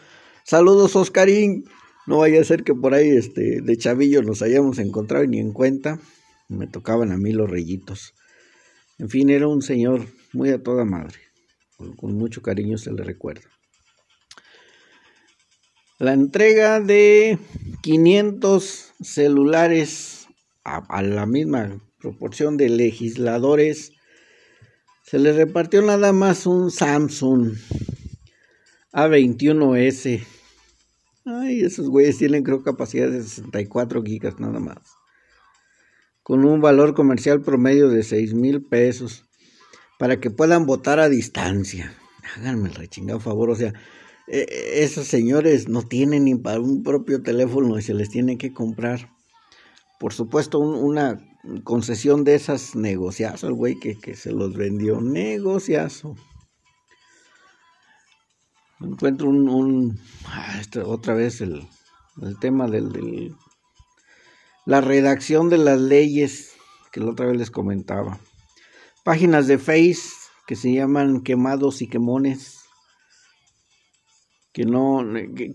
Saludos, 0.46 0.96
Oscarín. 0.96 1.66
No 2.08 2.18
vaya 2.18 2.42
a 2.42 2.44
ser 2.44 2.64
que 2.64 2.74
por 2.74 2.94
ahí 2.94 3.10
este, 3.10 3.62
de 3.62 3.78
chavillo 3.78 4.22
nos 4.24 4.42
hayamos 4.42 4.80
encontrado 4.80 5.24
y 5.24 5.28
ni 5.28 5.40
en 5.40 5.54
cuenta. 5.54 6.00
Me 6.48 6.68
tocaban 6.68 7.12
a 7.12 7.18
mí 7.18 7.32
los 7.32 7.50
reyitos. 7.50 8.14
En 8.98 9.10
fin, 9.10 9.30
era 9.30 9.48
un 9.48 9.62
señor 9.62 10.08
muy 10.34 10.50
a 10.50 10.62
toda 10.62 10.86
madre. 10.86 11.20
Con, 11.78 11.96
con 11.96 12.14
mucho 12.14 12.42
cariño 12.42 12.78
se 12.78 12.92
le 12.92 13.04
recuerda. 13.04 13.50
La 16.00 16.14
entrega 16.14 16.80
de 16.80 17.38
500 17.82 18.94
celulares 19.02 20.22
a, 20.64 21.02
la 21.02 21.26
misma 21.26 21.80
proporción 22.00 22.58
de 22.58 22.70
legisladores, 22.70 23.94
se 25.04 25.20
le 25.20 25.34
repartió 25.34 25.82
nada 25.82 26.14
más 26.14 26.46
un 26.46 26.72
Samsung 26.72 27.54
A21S. 28.94 30.24
Ay, 31.26 31.62
esos 31.62 31.90
güeyes 31.90 32.18
tienen 32.18 32.44
creo 32.44 32.64
capacidad 32.64 33.10
de 33.10 33.24
64 33.24 34.04
gigas 34.04 34.40
nada 34.40 34.60
más. 34.60 34.80
Con 36.24 36.46
un 36.46 36.62
valor 36.62 36.94
comercial 36.94 37.42
promedio 37.42 37.90
de 37.90 38.04
6 38.04 38.34
mil 38.34 38.64
pesos. 38.64 39.26
Para 40.00 40.20
que 40.20 40.32
puedan 40.32 40.66
votar 40.66 41.00
a 41.00 41.10
distancia. 41.10 41.94
Háganme 42.36 42.70
el 42.70 42.76
rechingado 42.76 43.20
favor. 43.20 43.50
O 43.50 43.56
sea, 43.56 43.74
e, 44.28 44.40
e, 44.50 44.84
esos 44.84 45.08
señores 45.08 45.68
no 45.68 45.84
tienen 45.84 46.26
ni 46.26 46.36
para 46.36 46.60
un 46.60 46.84
propio 46.84 47.22
teléfono 47.22 47.78
y 47.78 47.82
se 47.82 47.94
les 47.94 48.10
tiene 48.10 48.38
que 48.38 48.54
comprar 48.54 49.10
por 50.02 50.14
supuesto, 50.14 50.58
una 50.58 51.24
concesión 51.64 52.24
de 52.24 52.34
esas 52.34 52.76
negociazo, 52.76 53.48
el 53.48 53.54
güey 53.54 53.76
que, 53.80 54.16
se 54.16 54.32
los 54.32 54.56
vendió, 54.56 55.00
negociazo. 55.00 56.16
Encuentro 58.84 59.30
un, 59.30 60.00
ah, 60.26 60.58
este, 60.60 60.82
otra 60.82 61.14
vez 61.14 61.42
el, 61.42 61.68
tema 62.40 62.68
del, 62.68 63.36
la 64.66 64.82
redacción 64.82 65.50
de 65.50 65.58
las 65.58 65.80
leyes 65.80 66.54
que 66.92 67.00
la 67.00 67.12
otra 67.12 67.28
vez 67.28 67.38
les 67.38 67.52
comentaba. 67.52 68.20
Páginas 69.04 69.48
de 69.48 69.58
Face 69.58 70.10
que 70.48 70.56
se 70.56 70.74
llaman 70.74 71.22
quemados 71.22 71.82
y 71.82 71.88
quemones, 71.88 72.60
que 74.52 74.66
no, 74.66 75.06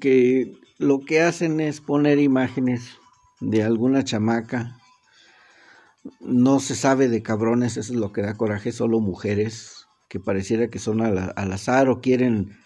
que 0.00 0.54
lo 0.78 1.00
que 1.00 1.20
hacen 1.20 1.60
es 1.60 1.80
poner 1.80 2.18
imágenes 2.18 2.96
de 3.40 3.62
alguna 3.62 4.04
chamaca. 4.04 4.78
No 6.20 6.60
se 6.60 6.74
sabe 6.74 7.08
de 7.08 7.22
cabrones, 7.22 7.76
eso 7.76 7.92
es 7.92 7.98
lo 7.98 8.12
que 8.12 8.22
da 8.22 8.36
coraje, 8.36 8.72
solo 8.72 9.00
mujeres 9.00 9.86
que 10.08 10.20
pareciera 10.20 10.68
que 10.68 10.78
son 10.78 11.02
al, 11.02 11.18
azar 11.36 11.88
o 11.88 12.00
quieren 12.00 12.56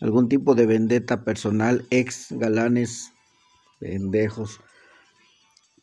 algún 0.00 0.28
tipo 0.28 0.54
de 0.54 0.66
vendetta 0.66 1.24
personal, 1.24 1.86
ex 1.90 2.28
galanes, 2.30 3.12
pendejos. 3.78 4.60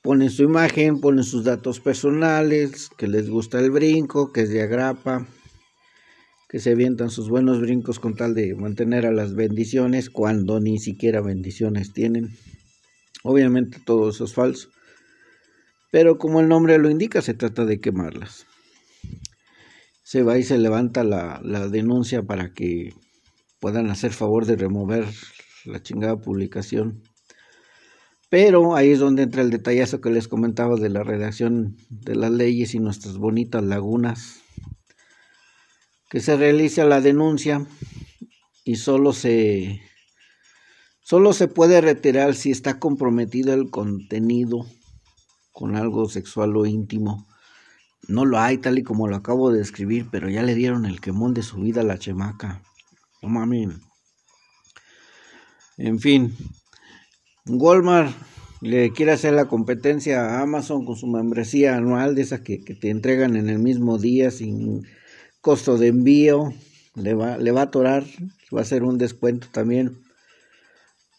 Ponen 0.02 0.30
su 0.30 0.44
imagen, 0.44 1.02
ponen 1.02 1.24
sus 1.24 1.44
datos 1.44 1.80
personales, 1.80 2.90
que 2.98 3.08
les 3.08 3.30
gusta 3.30 3.60
el 3.60 3.72
brinco, 3.72 4.32
que 4.32 4.42
es 4.42 4.50
de 4.50 4.62
agrapa, 4.62 5.28
que 6.50 6.60
se 6.60 6.72
avientan 6.72 7.12
sus 7.12 7.30
buenos 7.30 7.62
brincos 7.62 8.00
con 8.00 8.16
tal 8.16 8.34
de 8.34 8.56
mantener 8.56 9.06
a 9.06 9.12
las 9.12 9.36
bendiciones 9.36 10.10
cuando 10.10 10.60
ni 10.60 10.80
siquiera 10.80 11.22
bendiciones 11.22 11.94
tienen. 11.94 12.36
Obviamente 13.24 13.80
todo 13.86 14.10
eso 14.10 14.26
es 14.26 14.34
falso. 14.34 14.70
Pero 15.92 16.18
como 16.18 16.40
el 16.40 16.48
nombre 16.48 16.78
lo 16.78 16.90
indica, 16.90 17.22
se 17.22 17.34
trata 17.34 17.66
de 17.66 17.80
quemarlas. 17.80 18.46
Se 20.04 20.24
va 20.24 20.38
y 20.38 20.44
se 20.44 20.58
levanta 20.58 21.04
la, 21.04 21.40
denuncia 21.70 22.24
para 22.24 22.54
que 22.54 22.94
puedan 23.60 23.90
hacer 23.90 24.14
favor 24.14 24.46
de 24.46 24.56
remover 24.56 25.06
la 25.66 25.82
chingada 25.82 26.18
publicación. 26.18 27.04
Pero 28.30 28.76
ahí 28.76 28.92
es 28.92 29.00
donde 29.00 29.24
entra 29.24 29.42
el 29.42 29.50
detallazo 29.50 30.02
que 30.02 30.12
les 30.12 30.28
comentaba 30.28 30.76
de 30.76 30.90
la 30.90 31.04
redacción 31.04 31.78
de 31.90 32.16
las 32.16 32.32
leyes 32.32 32.76
y 32.76 32.80
nuestras 32.80 33.18
bonitas 33.18 33.64
lagunas. 33.64 34.42
Que 36.10 36.20
se 36.20 36.38
realiza 36.38 36.86
la 36.86 37.02
denuncia 37.02 37.66
y 38.64 38.76
solo 38.76 39.14
se 39.14 39.82
Solo 41.10 41.34
se 41.34 41.48
puede 41.48 41.82
retirar 41.82 42.36
si 42.36 42.52
está 42.52 42.78
comprometido 42.78 43.52
el 43.56 43.72
contenido 43.72 44.68
con 45.52 45.76
algo 45.76 46.08
sexual 46.08 46.56
o 46.56 46.68
íntimo. 46.68 47.26
No 48.08 48.26
lo 48.26 48.38
hay 48.38 48.60
tal 48.60 48.78
y 48.78 48.84
como 48.84 49.08
lo 49.08 49.16
acabo 49.16 49.52
de 49.52 49.58
describir, 49.58 50.08
pero 50.12 50.30
ya 50.30 50.44
le 50.44 50.54
dieron 50.54 50.86
el 50.86 51.02
quemón 51.02 51.34
de 51.34 51.42
su 51.42 51.58
vida 51.62 51.82
a 51.82 51.84
la 51.84 51.98
chemaca. 51.98 52.62
No. 53.22 53.46
En 55.78 56.00
fin, 56.00 56.36
Walmart 57.46 58.14
le 58.62 58.92
quiere 58.92 59.14
hacer 59.14 59.34
la 59.34 59.46
competencia 59.46 60.26
a 60.26 60.42
Amazon 60.42 60.86
con 60.86 60.96
su 60.96 61.08
membresía 61.08 61.76
anual 61.76 62.16
de 62.16 62.22
esas 62.22 62.42
que, 62.42 62.58
te 62.58 62.90
entregan 62.90 63.36
en 63.36 63.50
el 63.50 63.60
mismo 63.60 63.98
día 63.98 64.32
sin 64.32 64.86
costo 65.42 65.78
de 65.78 65.88
envío. 65.88 66.54
Le 66.96 67.14
va, 67.14 67.38
le 67.38 67.52
va 67.52 67.62
a 67.62 67.66
atorar, 67.66 68.04
va 68.54 68.60
a 68.60 68.64
hacer 68.64 68.84
un 68.84 68.98
descuento 68.98 69.48
también 69.52 70.02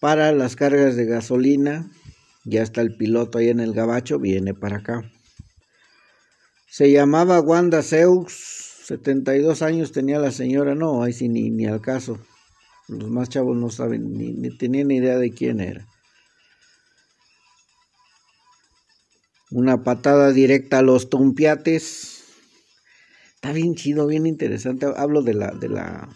para 0.00 0.32
las 0.32 0.56
cargas 0.56 0.96
de 0.96 1.06
gasolina. 1.06 1.90
Ya 2.44 2.62
está 2.62 2.80
el 2.80 2.96
piloto 2.96 3.38
ahí 3.38 3.48
en 3.48 3.60
el 3.60 3.72
gabacho, 3.72 4.18
viene 4.18 4.54
para 4.54 4.78
acá. 4.78 5.10
Se 6.66 6.90
llamaba 6.90 7.40
Wanda 7.40 7.82
Zeus, 7.82 8.69
72 8.90 9.62
años 9.62 9.92
tenía 9.92 10.18
la 10.18 10.32
señora, 10.32 10.74
no, 10.74 11.02
ahí 11.02 11.12
sí 11.12 11.28
ni, 11.28 11.64
al 11.66 11.80
caso. 11.80 12.18
Los 12.88 13.08
más 13.08 13.28
chavos 13.28 13.56
no 13.56 13.70
saben, 13.70 14.12
ni, 14.14 14.32
ni 14.32 14.56
tenían 14.56 14.90
idea 14.90 15.16
de 15.16 15.30
quién 15.30 15.60
era. 15.60 15.86
una 19.50 19.82
patada 19.82 20.32
directa 20.32 20.78
a 20.78 20.82
los 20.82 21.10
tompiates. 21.10 22.24
Está 23.34 23.52
bien 23.52 23.74
chido, 23.74 24.06
bien 24.06 24.26
interesante. 24.26 24.86
Hablo 24.96 25.22
de 25.22 25.34
la, 25.34 25.50
de 25.50 25.68
la 25.68 26.08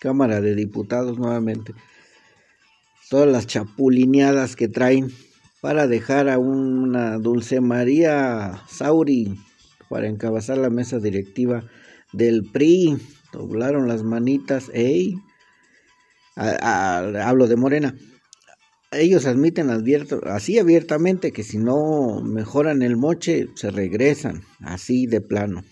Cámara 0.00 0.40
de 0.40 0.54
Diputados 0.54 1.18
nuevamente. 1.18 1.74
Todas 3.10 3.28
las 3.28 3.46
chapulineadas 3.46 4.56
que 4.56 4.68
traen 4.68 5.12
para 5.60 5.86
dejar 5.86 6.28
a 6.28 6.38
una 6.38 7.18
Dulce 7.18 7.60
María 7.60 8.62
Sauri 8.68 9.38
para 9.88 10.06
encabezar 10.06 10.56
la 10.56 10.70
mesa 10.70 11.00
directiva 11.00 11.64
del 12.12 12.44
PRI. 12.44 12.98
Doblaron 13.32 13.88
las 13.88 14.02
manitas, 14.02 14.70
ey. 14.74 15.16
hablo 16.36 17.46
de 17.46 17.56
Morena 17.56 17.94
ellos 18.92 19.26
admiten 19.26 19.70
abierto, 19.70 20.20
así 20.26 20.58
abiertamente 20.58 21.32
que 21.32 21.44
si 21.44 21.58
no 21.58 22.22
mejoran 22.22 22.82
el 22.82 22.96
moche, 22.96 23.48
se 23.54 23.70
regresan, 23.70 24.42
así 24.60 25.06
de 25.06 25.20
plano. 25.20 25.62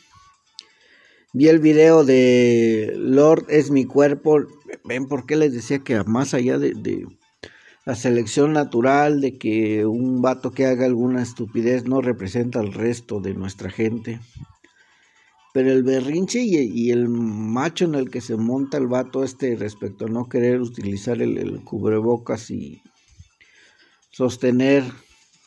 Vi 1.33 1.49
el 1.49 1.59
video 1.59 2.05
de 2.05 2.95
Lord 2.97 3.47
es 3.49 3.71
mi 3.71 3.85
cuerpo. 3.85 4.39
Ven 4.85 5.07
por 5.09 5.27
qué 5.27 5.37
les 5.37 5.53
decía 5.53 5.81
que 5.81 6.03
más 6.05 6.33
allá 6.33 6.59
de, 6.59 6.73
de, 6.75 7.07
la 7.85 7.97
selección 7.97 8.53
natural, 8.53 9.21
de 9.21 9.37
que 9.37 9.85
un 9.85 10.23
vato 10.23 10.53
que 10.53 10.67
haga 10.67 10.87
alguna 10.87 11.23
estupidez 11.23 11.85
no 11.85 12.01
representa 12.01 12.61
al 12.61 12.73
resto 12.73 13.21
de 13.21 13.35
nuestra 13.35 13.71
gente. 13.71 14.21
Pero 15.53 15.73
el 15.73 15.83
berrinche 15.83 16.41
y, 16.43 16.91
el 16.91 17.09
macho 17.09 17.85
en 17.87 17.95
el 17.95 18.11
que 18.11 18.21
se 18.21 18.37
monta 18.37 18.79
el 18.79 18.87
vato 18.87 19.25
este 19.25 19.57
respecto 19.57 20.07
a 20.07 20.09
no 20.09 20.29
querer 20.29 20.61
utilizar 20.61 21.21
el, 21.23 21.39
el 21.39 21.65
cubrebocas 21.65 22.51
y 22.51 22.83
sostener 24.11 24.85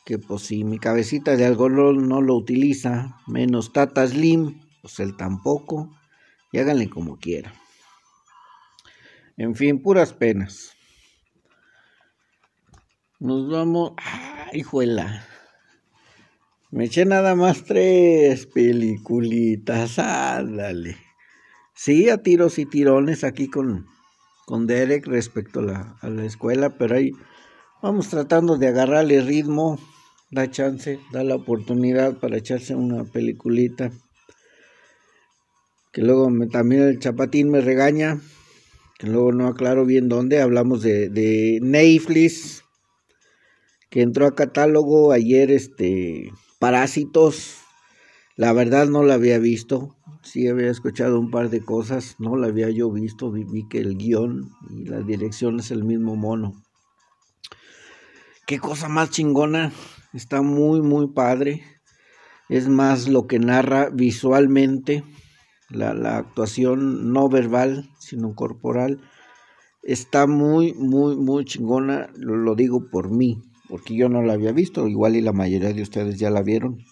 que 0.05 0.17
pues 0.17 0.43
si 0.43 0.63
mi 0.63 0.79
cabecita 0.79 1.35
de 1.35 1.45
algodón 1.45 2.07
no 2.07 2.21
lo 2.21 2.35
utiliza, 2.35 3.17
menos 3.27 3.71
Tata 3.71 4.07
Slim, 4.07 4.59
pues 4.81 4.99
él 4.99 5.15
tampoco, 5.15 5.95
y 6.51 6.57
háganle 6.57 6.89
como 6.89 7.17
quiera. 7.17 7.53
En 9.37 9.55
fin, 9.55 9.81
puras 9.81 10.13
penas. 10.13 10.73
Nos 13.19 13.49
vamos. 13.49 13.93
¡Ay, 13.97 14.59
hijuela! 14.59 15.25
Me 16.71 16.85
eché 16.85 17.05
nada 17.05 17.35
más 17.35 17.63
tres 17.65 18.47
peliculitas. 18.47 19.99
Ándale. 19.99 20.97
Sí, 21.75 22.09
a 22.09 22.17
tiros 22.17 22.59
y 22.59 22.65
tirones 22.65 23.23
aquí 23.23 23.49
con, 23.49 23.87
con 24.45 24.67
Derek 24.67 25.05
respecto 25.05 25.59
a 25.59 25.63
la, 25.63 25.97
a 26.01 26.09
la 26.09 26.25
escuela, 26.25 26.77
pero 26.77 26.95
hay 26.95 27.11
Vamos 27.81 28.09
tratando 28.09 28.59
de 28.59 28.67
agarrarle 28.67 29.21
ritmo, 29.21 29.79
da 30.29 30.51
chance, 30.51 30.99
da 31.11 31.23
la 31.23 31.33
oportunidad 31.33 32.19
para 32.19 32.37
echarse 32.37 32.75
una 32.75 33.05
peliculita. 33.05 33.89
Que 35.91 36.03
luego 36.03 36.29
también 36.51 36.83
el 36.83 36.99
chapatín 36.99 37.49
me 37.49 37.59
regaña, 37.59 38.21
que 38.99 39.07
luego 39.07 39.31
no 39.31 39.47
aclaro 39.47 39.83
bien 39.87 40.09
dónde. 40.09 40.41
Hablamos 40.41 40.83
de, 40.83 41.09
de 41.09 41.57
Netflix, 41.63 42.63
que 43.89 44.03
entró 44.03 44.27
a 44.27 44.35
catálogo 44.35 45.11
ayer, 45.11 45.49
este, 45.49 46.31
Parásitos. 46.61 47.57
La 48.37 48.53
verdad 48.53 48.87
no 48.87 49.03
la 49.03 49.15
había 49.15 49.37
visto, 49.37 49.97
sí 50.23 50.47
había 50.47 50.71
escuchado 50.71 51.19
un 51.19 51.29
par 51.29 51.49
de 51.49 51.59
cosas, 51.59 52.15
no 52.17 52.37
la 52.37 52.47
había 52.47 52.69
yo 52.69 52.89
visto, 52.89 53.29
vi, 53.29 53.67
que 53.67 53.79
el 53.79 53.97
guion 53.97 54.49
y 54.69 54.85
la 54.85 55.01
dirección 55.01 55.59
es 55.59 55.71
el 55.71 55.83
mismo 55.83 56.15
mono 56.15 56.55
qué 58.51 58.59
cosa 58.59 58.89
más 58.89 59.11
chingona. 59.11 59.71
Está 60.11 60.41
muy, 60.41 60.81
muy 60.81 61.07
padre. 61.07 61.63
Es 62.49 62.67
más 62.67 63.07
lo 63.07 63.25
que 63.25 63.39
narra 63.39 63.89
visualmente, 63.89 65.05
la, 65.69 66.17
actuación 66.17 67.13
no 67.13 67.29
verbal, 67.29 67.89
sino 67.97 68.35
corporal. 68.35 68.99
Está 69.83 70.27
muy, 70.27 70.73
muy, 70.73 71.15
muy 71.15 71.45
chingona. 71.45 72.09
Lo, 72.17 72.35
lo 72.35 72.55
digo 72.55 72.89
por 72.91 73.09
mí, 73.09 73.41
porque 73.71 73.95
yo 73.95 74.09
no 74.09 74.21
la 74.21 74.33
había 74.33 74.51
visto. 74.51 74.89
Igual 74.89 75.15
y 75.15 75.21
la 75.21 75.31
mayoría 75.31 75.71
de 75.71 75.81
ustedes 75.81 76.19
ya 76.19 76.29
la 76.29 76.43
vieron. 76.43 76.83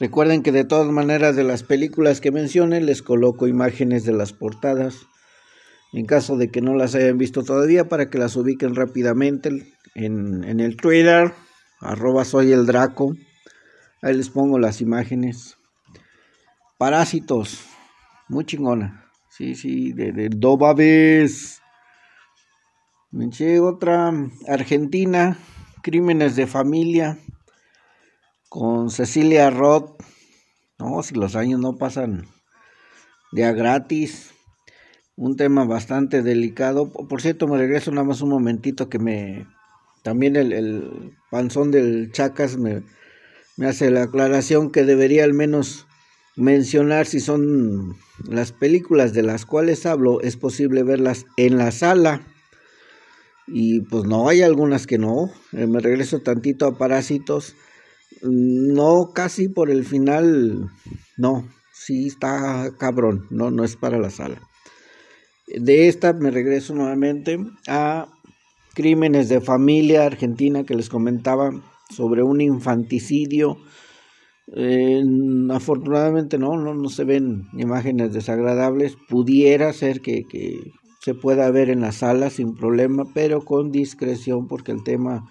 Recuerden 0.00 0.42
que 0.42 0.50
de 0.50 0.64
todas 0.64 0.90
maneras 0.90 1.36
de 1.36 1.44
las 1.44 1.62
películas 1.62 2.22
que 2.22 2.32
mencioné 2.32 2.80
les 2.80 3.02
coloco 3.02 3.46
imágenes 3.46 4.04
de 4.04 4.14
las 4.14 4.32
portadas 4.32 5.06
en 5.92 6.06
caso 6.06 6.38
de 6.38 6.50
que 6.50 6.62
no 6.62 6.74
las 6.74 6.94
hayan 6.94 7.18
visto 7.18 7.44
todavía 7.44 7.90
para 7.90 8.08
que 8.08 8.16
las 8.16 8.34
ubiquen 8.34 8.74
rápidamente 8.74 9.50
en, 9.94 10.58
el 10.58 10.76
Twitter, 10.78 11.34
arroba 11.80 12.24
soy 12.24 12.50
el 12.52 12.64
Draco. 12.64 13.14
Ahí 14.00 14.16
les 14.16 14.30
pongo 14.30 14.58
las 14.58 14.80
imágenes. 14.80 15.58
Parásitos, 16.78 17.66
muy 18.28 18.46
chingona. 18.46 19.10
Sí, 19.28 19.54
sí, 19.54 19.92
de, 19.92 20.12
de 20.12 20.30
Dobabes. 20.30 21.61
Me 23.12 23.26
eché 23.26 23.60
otra 23.60 24.10
Argentina, 24.48 25.36
Crímenes 25.82 26.34
de 26.34 26.46
Familia, 26.46 27.18
con 28.48 28.88
Cecilia 28.88 29.50
Roth. 29.50 30.02
No, 30.78 31.02
si 31.02 31.14
los 31.14 31.36
años 31.36 31.60
no 31.60 31.76
pasan 31.76 32.26
de 33.30 33.52
gratis. 33.52 34.30
Un 35.14 35.36
tema 35.36 35.66
bastante 35.66 36.22
delicado. 36.22 36.90
Por 36.90 37.20
cierto, 37.20 37.46
me 37.48 37.58
regreso 37.58 37.90
nada 37.90 38.06
más 38.06 38.22
un 38.22 38.30
momentito 38.30 38.88
que 38.88 38.98
me 38.98 39.46
también 40.02 40.34
el, 40.34 41.14
panzón 41.30 41.70
del 41.70 42.12
Chacas 42.12 42.56
me, 42.56 42.82
me 43.58 43.66
hace 43.66 43.90
la 43.90 44.04
aclaración 44.04 44.70
que 44.70 44.84
debería 44.84 45.24
al 45.24 45.34
menos 45.34 45.86
mencionar 46.34 47.04
si 47.04 47.20
son 47.20 47.94
las 48.26 48.52
películas 48.52 49.12
de 49.12 49.22
las 49.22 49.44
cuales 49.44 49.84
hablo, 49.84 50.22
es 50.22 50.38
posible 50.38 50.82
verlas 50.82 51.26
en 51.36 51.58
la 51.58 51.72
sala. 51.72 52.26
Y 53.46 53.80
pues 53.80 54.04
no, 54.04 54.28
hay 54.28 54.42
algunas 54.42 54.86
que 54.86 54.98
no. 54.98 55.30
Eh, 55.52 55.66
me 55.66 55.80
regreso 55.80 56.20
tantito 56.20 56.66
a 56.66 56.78
Parásitos. 56.78 57.54
No, 58.22 59.12
casi 59.14 59.48
por 59.48 59.70
el 59.70 59.84
final, 59.84 60.70
no. 61.16 61.48
Sí 61.72 62.06
está 62.06 62.70
cabrón, 62.78 63.26
no, 63.30 63.50
no 63.50 63.64
es 63.64 63.76
para 63.76 63.98
la 63.98 64.10
sala. 64.10 64.40
De 65.48 65.88
esta 65.88 66.12
me 66.12 66.30
regreso 66.30 66.74
nuevamente 66.74 67.38
a 67.66 68.08
crímenes 68.74 69.28
de 69.28 69.40
familia 69.40 70.06
argentina 70.06 70.64
que 70.64 70.74
les 70.74 70.88
comentaba 70.88 71.50
sobre 71.90 72.22
un 72.22 72.40
infanticidio. 72.40 73.58
afortunadamente 75.50 76.38
no, 76.38 76.56
no, 76.56 76.74
no, 76.74 76.88
se 76.88 77.04
ven 77.04 77.48
imágenes 77.54 78.12
desagradables. 78.12 78.96
Pudiera 79.08 79.72
ser 79.72 80.00
que, 80.00 80.24
que, 80.24 80.72
se 81.02 81.14
pueda 81.14 81.50
ver 81.50 81.68
en 81.68 81.80
la 81.80 81.90
sala 81.90 82.30
sin 82.30 82.54
problema, 82.54 83.04
pero 83.12 83.44
con 83.44 83.72
discreción 83.72 84.46
porque 84.46 84.70
el 84.70 84.84
tema 84.84 85.28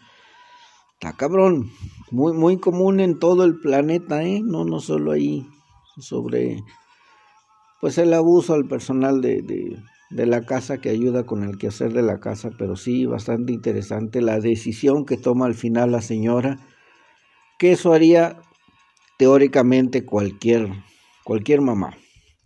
está 0.94 1.16
cabrón. 1.16 1.72
Muy, 2.12 2.34
muy 2.34 2.58
común 2.58 3.00
en 3.00 3.20
todo 3.20 3.46
el 3.46 3.58
planeta, 3.58 4.22
¿eh? 4.24 4.42
no, 4.44 4.66
no 4.66 4.82
solo 4.82 5.14
ahí, 5.14 5.48
sobre 5.98 6.62
pues 7.80 7.98
el 7.98 8.14
abuso 8.14 8.54
al 8.54 8.68
personal 8.68 9.22
de, 9.22 9.42
de 10.12 10.26
la 10.26 10.42
casa 10.46 10.80
que 10.80 10.90
ayuda 10.90 11.26
con 11.26 11.44
el 11.44 11.58
quehacer 11.58 11.94
de 11.94 12.04
la 12.04 12.20
casa, 12.20 12.50
pero 12.58 12.76
sí 12.76 13.06
bastante 13.06 13.54
interesante 13.54 14.22
la 14.22 14.40
decisión 14.40 15.06
que 15.06 15.16
toma 15.16 15.46
al 15.46 15.56
final 15.56 15.94
la 15.94 16.02
señora, 16.02 16.60
que 17.58 17.72
eso 17.72 17.94
haría 17.94 18.42
teóricamente 19.18 20.04
cualquier, 20.06 20.68
cualquier 21.24 21.62
mamá. 21.62 21.96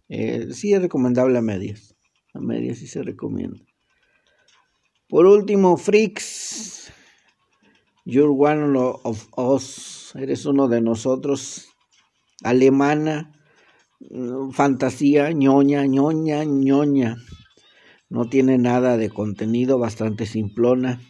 Eh, 0.10 0.50
sí 0.52 0.74
es 0.74 0.82
recomendable 0.82 1.40
a 1.40 1.42
medias, 1.42 1.95
a 2.36 2.40
medias 2.40 2.78
sí 2.78 2.88
se 2.88 3.02
recomienda. 3.02 3.66
Por 5.08 5.26
último, 5.26 5.78
Freaks, 5.78 6.92
You're 8.08 8.32
one 8.32 8.78
of 8.78 9.28
us, 9.36 10.14
eres 10.16 10.46
uno 10.46 10.68
de 10.68 10.80
nosotros, 10.80 11.70
alemana, 12.44 13.32
fantasía, 14.52 15.32
ñoña, 15.32 15.88
ñoña, 15.88 16.44
ñoña 16.44 17.18
No 18.10 18.30
tiene 18.30 18.60
nada 18.60 18.98
de 18.98 19.10
contenido, 19.10 19.80
bastante 19.80 20.28
simplona. 20.28 21.02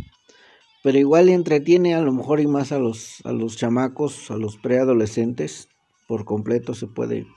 Pero 0.84 0.98
igual 0.98 1.28
entretiene 1.28 1.96
a 1.96 2.02
lo 2.02 2.14
mejor 2.14 2.40
y 2.40 2.48
más 2.48 2.72
a 2.72 2.80
los, 2.80 3.18
a 3.26 3.34
los 3.34 3.58
chamacos, 3.58 4.32
a 4.32 4.38
los 4.38 4.56
preadolescentes. 4.56 5.68
Por 6.08 6.24
completo 6.24 6.74
se 6.74 6.88
puede 6.88 7.28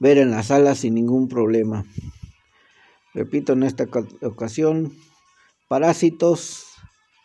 ver 0.00 0.18
en 0.18 0.32
la 0.32 0.42
sala 0.42 0.74
sin 0.74 0.94
ningún 0.94 1.28
problema. 1.28 1.84
Repito, 3.14 3.52
en 3.52 3.62
esta 3.62 3.86
ocasión, 4.22 4.92
parásitos, 5.68 6.66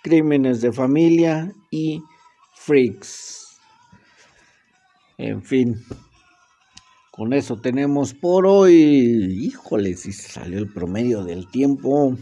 crímenes 0.04 0.62
de 0.62 0.72
familia 0.72 1.54
y 1.72 2.02
freaks. 2.56 3.60
En 5.18 5.42
fin, 5.42 5.76
con 7.12 7.34
eso 7.34 7.60
tenemos 7.60 8.14
por 8.14 8.46
hoy. 8.46 8.76
Híjole, 9.42 9.96
si 9.96 10.12
salió 10.12 10.60
el 10.60 10.72
promedio 10.72 11.24
del 11.24 11.50
tiempo. 11.50 12.16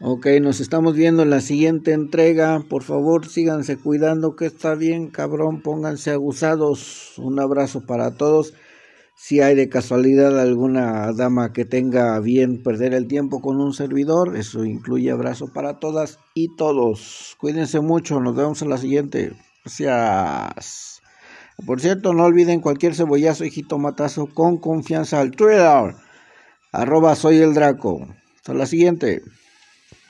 Ok, 0.00 0.26
nos 0.42 0.60
estamos 0.60 0.94
viendo 0.94 1.22
en 1.22 1.30
la 1.30 1.40
siguiente 1.40 1.92
entrega. 1.92 2.62
Por 2.68 2.82
favor, 2.82 3.26
síganse 3.26 3.76
cuidando 3.76 4.36
que 4.36 4.46
está 4.46 4.74
bien, 4.74 5.08
cabrón. 5.08 5.62
Pónganse 5.62 6.10
abusados. 6.10 7.18
Un 7.18 7.40
abrazo 7.40 7.86
para 7.86 8.14
todos. 8.14 8.52
Si 9.20 9.40
hay 9.40 9.56
de 9.56 9.68
casualidad 9.68 10.38
alguna 10.38 11.12
dama 11.12 11.52
que 11.52 11.64
tenga 11.64 12.20
bien 12.20 12.62
perder 12.62 12.94
el 12.94 13.08
tiempo 13.08 13.40
con 13.40 13.60
un 13.60 13.74
servidor, 13.74 14.36
eso 14.36 14.64
incluye 14.64 15.10
abrazo 15.10 15.52
para 15.52 15.80
todas 15.80 16.20
y 16.34 16.54
todos. 16.54 17.34
Cuídense 17.40 17.80
mucho, 17.80 18.20
nos 18.20 18.36
vemos 18.36 18.62
en 18.62 18.70
la 18.70 18.78
siguiente. 18.78 19.32
Gracias. 19.64 21.02
Por 21.66 21.80
cierto, 21.80 22.14
no 22.14 22.26
olviden 22.26 22.60
cualquier 22.60 22.94
cebollazo 22.94 23.44
y 23.44 23.50
jitomatazo 23.50 24.28
con 24.28 24.56
confianza 24.56 25.18
al 25.18 25.32
Twitter. 25.32 25.96
Arroba 26.70 27.16
soy 27.16 27.38
el 27.38 27.54
Draco. 27.54 28.06
Hasta 28.36 28.54
la 28.54 28.66
siguiente. 28.66 29.22